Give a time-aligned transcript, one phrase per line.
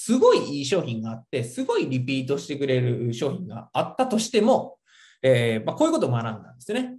[0.00, 4.78] すごいいい商品があって、すごいリピートしてくれる商品があったとしても、
[5.22, 6.94] えー、まあ、こういうことを学んだんですね。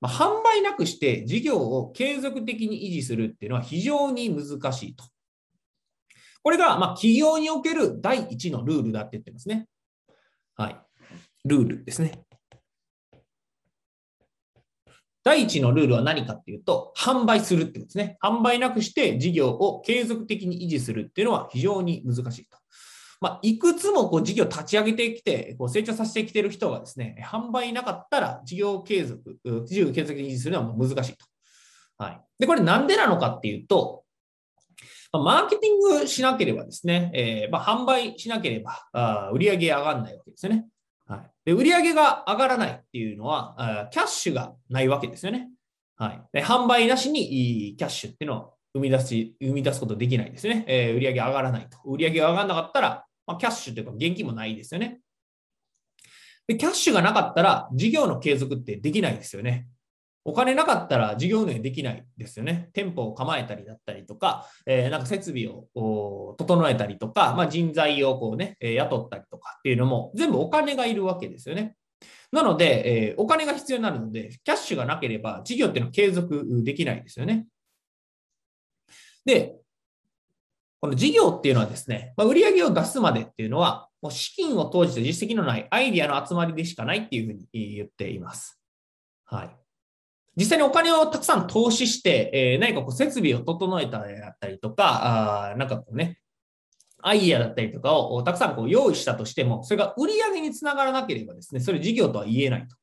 [0.00, 5.02] まあ、販売なくして事業を継続的に維持するっていうのは非常に難しいと。
[6.44, 9.66] これがまあ企業における第一のルールだって言ってますね。
[10.54, 10.76] はい。
[11.44, 12.25] ルールですね。
[15.26, 18.16] 第一のルールは何かっていうと、販売するってことですね。
[18.22, 22.56] 販売なくして事業を継続的に維持するっていうのは非常に難しいと。
[23.20, 31.26] まあ、いくつもこう事業を立ち上げてきて、こう成長させてきてる人がですね、販売なかったら事業継続、事業継続維持するのは難しいと。
[31.98, 32.20] はい。
[32.38, 34.04] で、これなんでなのかっていうと、
[35.12, 40.66] マーケティングしなければですね、えー、まあ、販売しなければあ売上上がらないわけですよね。
[41.06, 41.30] はい。
[41.44, 45.50] で、売上が上がらないっていうのは、キャッシュがないわけですよね。
[45.96, 46.22] はい。
[46.32, 50.64] で、販売なしにキャッシュっていうのを生み出し、生み出すことできないですね。
[50.66, 51.78] えー、売上上がらないと。
[51.84, 55.00] 売上が上がらなかったら、まあ、キャッシュというか現金もないですよね。
[56.46, 59.68] で、キャッシュがなかったら事業の継続ってできないですよね。
[60.26, 62.68] お金なかったら事業運営できないですよね。
[62.72, 71.76] 店舗を構えたりだったりとか、えー、なんか設備を整えたりとか、まあ、人材をこうね、え、雇ったりとかっていうのも全部お金がいるわけですよね。
[72.32, 77.46] なので、えー、お金が必要になるので、キャッシュがなければ事業っていうのは継続できないですよね。
[79.24, 79.54] で、
[80.80, 88.60] この事業っていうのはですね、まあ、売上を出すまでっていうのは、もう資金を投じて実績のないアイディアの集まりでしかないっていうふうに言っています。
[89.24, 89.65] はい。
[90.36, 96.18] 実際にお金をたくさん投資して、えー、何かこう設備を整えたりだったりとか、あなんかこうね、
[97.02, 102.76] アイディアだったりとかをたくさんこう用意したとしても、それが売り上げにつながらなければですね、それ事業とは言えないと。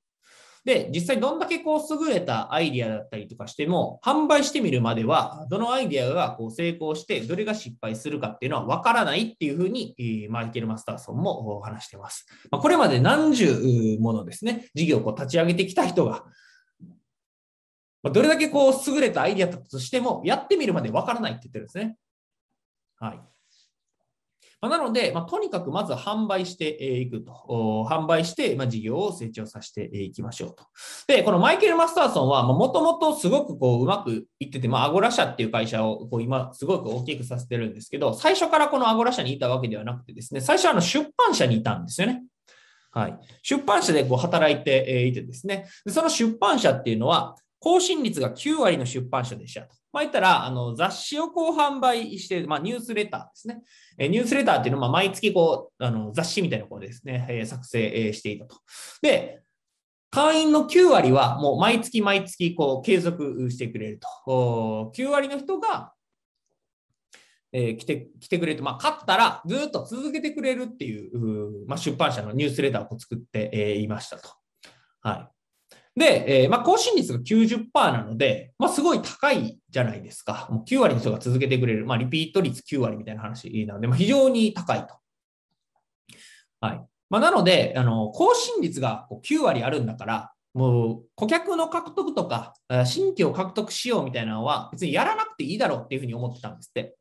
[0.66, 9.94] で、実際どんだけこう優れたアイディアだったりとかしても、販売してみるまでは、どのアイディアがこう成功して、どれが失敗するかっていうのは分からないっていうふうに、
[10.30, 12.26] マイケル・マスターソンも話しています。
[12.50, 16.24] これまで何十ものですね、事業をこう立ち上げてきた人が、
[18.04, 21.96] まどれだけこう優れたアイディアだったとしても、やってみるまで分からないって言ってるんですね。
[23.00, 23.20] はい。
[24.62, 26.70] まなので、まあ、とにかくまず販売して
[27.00, 27.86] いくと。
[27.90, 30.64] 販売して、ま、事業を成長させていきましょうと。
[31.06, 42.24] で、このマイケル・マスターソンは、もともとすごくこううまくいってて、まあ、アゴラ社っていう会社をこう今すごく大きくさせてるんですけど、最初からこのアゴラ社にいたわけではなくてですね、最初はあの出版社にいたんですよね。
[42.92, 43.20] はい。
[43.42, 49.74] 出版社でこう働いていてですね、その出版社っていうのは、更新率が9割の出版社でしたと。
[49.94, 53.62] まあ、言ったら、あの、雑誌をこう販売して、まあ、ニュースレターですね。
[53.98, 58.58] えニュースレターっていうのは、毎月こう、あの、雑誌みたいなこうですね、え作成していたと。
[59.02, 59.44] で、
[60.12, 64.92] 会員の9割はもう毎月毎月こう継続してくれると。
[64.94, 65.94] 9割の人が、
[67.54, 74.30] えー、来て来てくれると、まあ、勝ったらずっと続けてくれるっていう、まあ、出版社のニュースレターを作って、え、いましたと。
[75.02, 75.33] はい。
[75.96, 80.48] で、えー、まあ、更新率が90%なので、まあ、すごい高いじゃないですか。
[80.50, 81.86] もう9割の人が続けてくれる。
[81.86, 84.96] まあ、リピート率9割みたいな話なので、まあ、非常に高いと。
[86.62, 86.86] はい。
[87.10, 92.54] まあ、なので、あの、更新率が9割あるんだから、もう顧客の獲得とか、
[92.86, 96.96] 新規を獲得しようみたいなのは別にやらなくていいだろうっていうふうに思ってたんですって。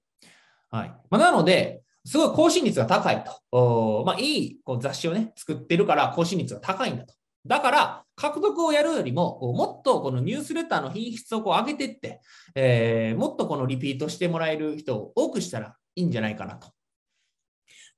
[0.71, 0.89] はい。
[1.11, 4.05] まあ、なので、すごい更新率が高いと。
[4.05, 7.15] まあ、いいこう雑誌をね、作ってるから更新率が高いんだと。
[7.47, 12.21] だから、獲得をやるよりも、もっとこのニュースレターの品質をこう上げていって、
[12.55, 16.69] えー、もっとこのリピートしてもらえる人を多くしたらいいんじゃないかなと。
[16.69, 16.71] っ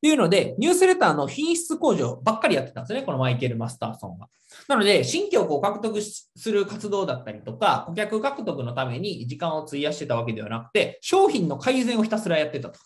[0.04, 4.28] ていうので、ニュースレターの品質向上ばっかりやってたんですね、このマイケル・マスターソンが。
[4.68, 12.78] なので、新規をこう獲得する活動だったりとか、顧客獲得のために時間を費やしてたわけではなくて、商品の改善をひたすらやってたと。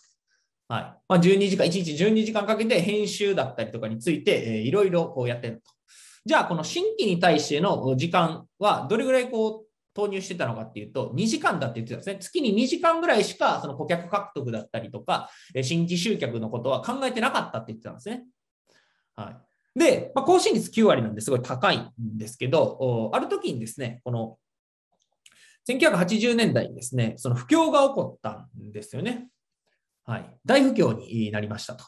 [0.69, 0.83] はい。
[1.09, 5.78] まあ、12時間、1日12時間かけて編集だったりとかについて、えー、いろいろこうやってると。
[6.29, 12.17] じゃあ、この新規に対しての時間はどれぐらいこう投入してたのかっていうと、2時間だって言ってたんですね。
[12.19, 15.31] 月に2時間ぐらいしか、その顧客獲得だったりとか、
[15.63, 18.25] 新規集客のことは考えてなかったって言ってたんですね。
[19.15, 19.41] は
[19.75, 19.79] い。
[19.79, 24.37] で、まあ、更新率9割なんですごい高いんですけど、ある時にですね、この
[25.67, 29.29] 1980年代にですね、その不況が起こったんですよね。
[30.05, 30.29] はい。
[30.45, 31.85] 大不況になりましたと。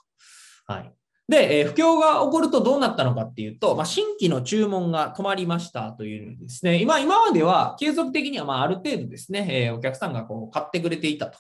[0.66, 0.92] はい。
[1.32, 11.40] で、えー、不況が起こるとどうなったのかっていうと、まあ、新規の注文が止まりましたというですね、今今までは継続的にはまあある程度ですね、えー、お客さんがこう買ってくれていたと。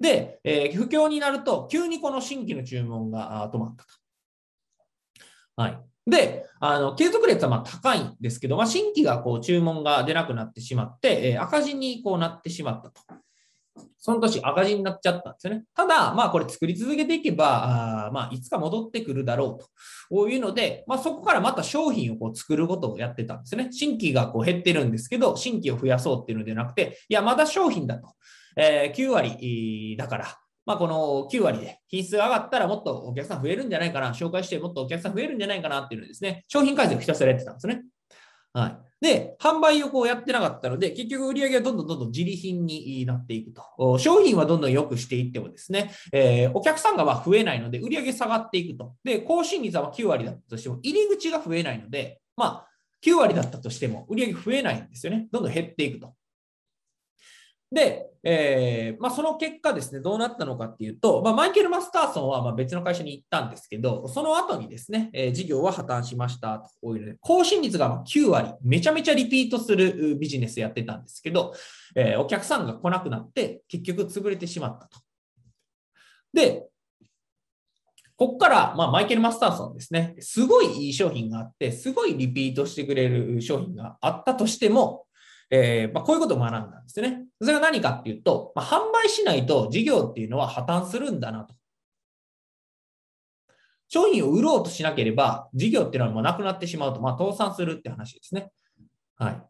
[0.00, 3.90] で、えー、不況になると急にこの新規の注文が止まったと。
[5.54, 5.78] はい。
[6.10, 13.19] で、あの継続率はま高いんですけど、まあ、新規がこう注文が出なくなってしまって、え、赤字にこうなってしまったと。
[13.98, 15.64] その年赤字になっちゃったんですよね。
[15.74, 23.68] ただ、まあこれ作り続けていけば、あまあいつか戻ってくるだろうというので、まあそこからまた商品をこう作ることをやってたんですね。
[23.70, 28.08] 新規がこう減ってるんですけど、新規を増やそうっていうのではなくて、いや、まだ商品だと。
[28.56, 37.82] えー、9割だから、まあ、この9割で品質が上がったらもっとお客さん増えるんじゃないかな、紹介してもっとお客さん増えるんじゃないかなっていうのですね、商品改善をひたすらやってたんですね。
[38.52, 38.89] はい。
[39.00, 43.98] で、販売をこうやってなかったので、結局売り上げはどんどんどんどん自利品になっていくと。
[43.98, 48.94] 商品はどんどん良くしていってもですね、えー、お客さんがま増えないので、売り上げ下がっていくと。
[49.02, 52.66] で、更新率は9割だったとしても、入り口が増えないので、まあ、
[53.02, 55.28] 9割だったとしても、売り上げ増えないんですよね。
[55.32, 56.14] どんどん減っていくと。
[57.72, 71.54] で、えーまあ、その結果ですね、どうなったのかっていうと、まあ、マイケル・マスターソンはま別の会社に行ったんですけど、その後にですね、えー、事業は破綻しましたというので、更新率が9割、めちゃめちゃリピートするビジネスやってたんですけど、
[71.94, 74.98] えー、お客さんが来なくなって、結局潰れてしまったと。
[76.34, 76.66] で、
[78.16, 85.06] ここから、まあ、マイケル・マスターソンですね、すごいいい商品があって、すごいリピートしてくれる商品があったとしても、
[85.50, 87.26] えー、まあ、こういうことを学んだんですね。
[87.40, 91.54] それが何かっていうと、まあ、販売しないと事業っていうのは破綻するんだなと。
[93.88, 98.52] 商品を売ろうとしなければ、事業っていうのはもうなくなってしまうと、まあ、倒産するって話ですね。
[99.16, 99.42] はい。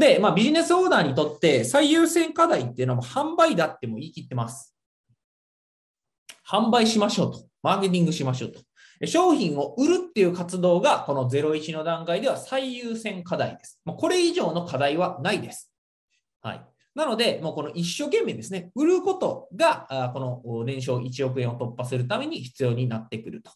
[0.00, 4.74] で、まあ、ビジネスオーダーにとって最優先課題っていうのは販売だっても言い切ってます。
[6.48, 7.46] 販売しましょうと。
[7.62, 8.60] マーケティングしましょうと。
[9.06, 13.80] 商品を売るっていう活動がこの01の段階では最優先課題です。
[13.84, 15.72] これ以上の課題はないです。
[16.40, 16.64] はい。
[16.94, 23.50] なので、もうこの一生懸命ですね、売ることが、この年商1億円を突破するために必要になってくると。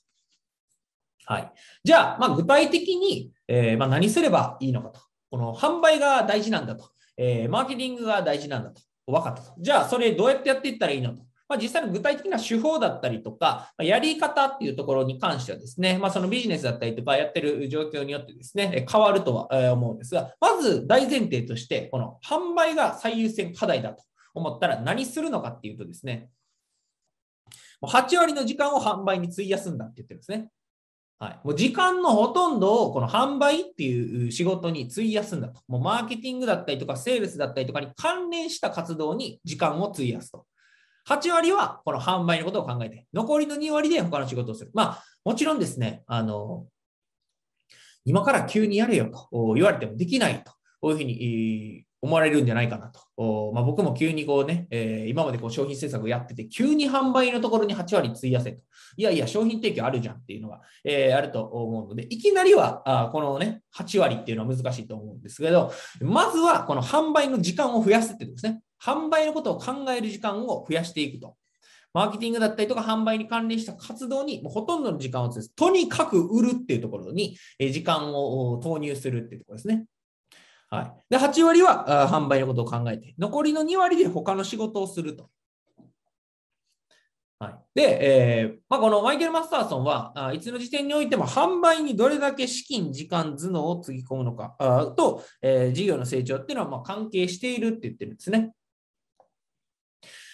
[1.27, 1.53] はい。
[1.85, 5.01] じゃあ、まあ、具体的に、えー、まあ、何すればいいのかと。
[5.31, 6.89] この販売が大事なんだと。
[7.17, 8.81] えー、マーケティングが大事なんだと。
[9.07, 9.55] 分かったと。
[9.59, 11.23] じゃあ、それどうやってやっていったらいいのと。
[11.49, 24.03] まあ、実際の具体的な手法だったりとか、まやり方っていうところに関してはですね、まあ、そのビジネスだったりとかやってる状況によってですね、変わるとは思うんですが、まず大前提として、この販売が最優先課題だと
[24.35, 26.31] 思ったら何するのかっていうとですね、
[27.83, 30.49] 8割の時間を販売に費やすんだって言ってるんですね。
[31.19, 35.63] はい、もう時間のほとんどをこの販売っていう仕事に費やすんだと。
[35.67, 40.47] もうマーケティングだったりとか、セールスだったりとかに関連した活動に時間を費やすと。
[41.09, 44.71] 8割はこの販売のことを考えて、残りの2割で他の仕事をする。
[44.75, 46.67] まあ、もちろんですね、あの、
[48.05, 53.53] 今から急にやれよと言われてもできないと、こういうふうに思われるんじゃないかなと。
[53.53, 58.63] まあ、僕も急にこうね、えー、今までこう商品制作をやってて、急に販売のところに8割費やせと。
[58.97, 68.63] いやいや、商品提供あるじゃんっていうのが、えー、あると思うので、いきなりはあこのね、8割っていうのは難しいと思うんですけど、まずはこの販売の時間を増やすっていうことですね。
[68.83, 71.37] 販売のことを考える時間を増やしていくと。
[71.93, 79.87] マーケティングだったりとか販売に関連した活動にもほとんどの時間をですとにかく売るっていうところに時間を投入するっていうところですね。
[80.69, 85.31] はい、で8割は販売のことを考えて、残りの2割で他の仕事をすると。
[87.39, 94.57] はい、で、えーまあ、このマイケル・マスターソンは、いつの時点においても販売にどれだけ資金、時間、頭脳をつぎ込むのか
[94.97, 98.53] と、えー、事業の成長っていうのはま関係しているって言ってるんですね。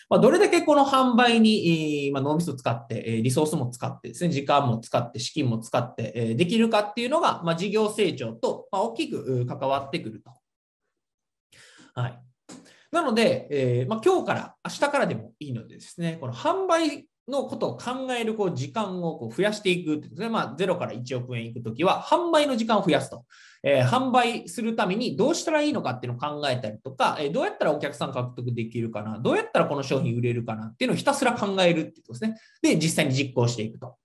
[0.08, 10.32] まあ、どれだけこの販売に、まあ、脳みそを使って、リソースも使ってですね、時間も使って、資金も使ってできるかっていうのが、まあ、事業成長とま大きく関わってくると。
[11.94, 12.18] はい。
[12.90, 23.24] なので、えーまあ、今日から、明日からでもいいのでですね、この販売のことを考えるこう時間をこう増やしていくってですね、まあ、0から1億円いくときは、販売の時間を増やすと。
[23.62, 32.36] えー、販売するためにどうしたらいいのかっていうのを考えたりとか、えー、どうやったらお客さん獲得できるかな、どうやったらこの商品売れるかなっていうのをひたすら考えるってことですね。
[32.60, 33.96] で、実際に実行していくと。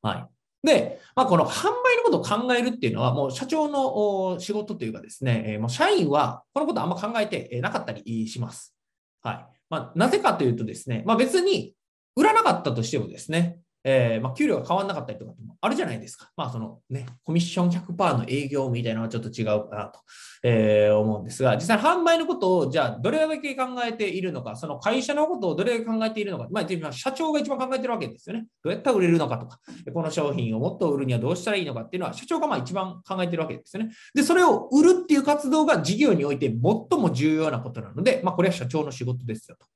[0.00, 0.66] はい。
[0.66, 8.74] で、まあ、この販売のことを考えるっていうのは、もう社長の仕事というかですね、えー、もう社員はこのことあんま考えてなかったりします。
[9.22, 9.46] はい。
[9.72, 11.74] まあ、なぜかというとですね、まあ、別に
[12.14, 16.30] 売らなかったとしてもですね、えー、まあ、給料が変わらなかったりとかもあるじゃないですか。
[16.36, 20.00] まあ、そのね、コミッション100%の営業みたいなのはちょっと違うかなと、
[20.44, 28.46] えー、思うんですが、実際販売のことを、じゃあ、どれだけ考えているのか、その会社のことをどれだけ考えているのか、まあ、社長が一番考えているわけですよね。
[28.62, 29.58] どうやったら売れるのかとか、
[29.92, 33.90] この商品をもっと売るにはどうしたらいいのかっていうのは、社長がまあ一番考えているわけですよね。
[34.14, 36.54] で、それを売るっていう活動が事業において最
[37.00, 39.66] も重要なことなので、まあ、これは社長の仕事ですよと。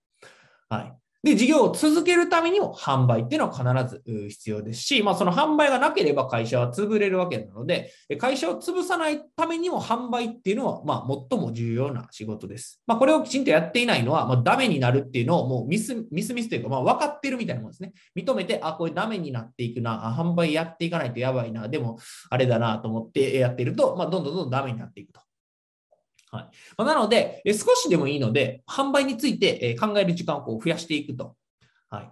[0.69, 1.06] はい。
[1.27, 7.91] で、事業を続けるためにも販売っていうのは必ず必要ですし、まあ、その販売がなければ会社は潰れるわけなので、
[8.21, 12.81] 会社を潰さないためにも販売っていうのは、まあ、最も重要な仕事です。
[12.87, 17.93] まあ、これをきちんとやっていないのは、まあ、ダメになるっていうのをもうミス、ミスミスというか、まあ、分かってるみたいなもんですね。
[18.17, 21.99] 認めて、あ、これダメになっていくな、あ販売やっていかないとやばいな、でも、
[22.31, 25.26] あれだなと思ってやってると、まあ、どんどんどんどんダメになっていくと。
[26.31, 31.37] はいま、なので、少しでもいいので、販売について考える時間をこう増やしていくと。
[31.89, 32.11] はい。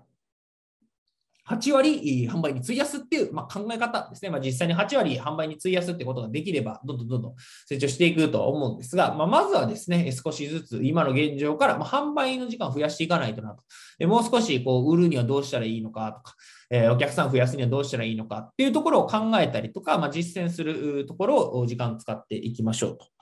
[1.47, 4.31] 8割販売に費やすっていう、まあ、考え方ですね。
[4.31, 7.35] まあ、実際に8割販売に費やすってことができれば、どんどんどんどん
[7.67, 14.07] 成長していくとは思うんですが、まあ、まずはですね、少しずつ今の現状から、ま販売の時間を増やしていかないとなと。
[14.07, 16.35] もう少しこう売るにはどうしたらいいのかとか、
[16.71, 23.14] え、お客さん増やすにはどうしたらいいのかっていうところを考えたりとか、ま、実践するところを時間使っていきましょうと。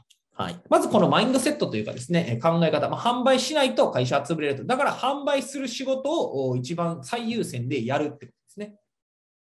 [0.42, 4.64] はい、まずこのマインドセットというかですね、考え方、まあ、販売しないと会社は潰れると。
[4.64, 8.41] だから販売する仕事を一番最優先でやるってこと。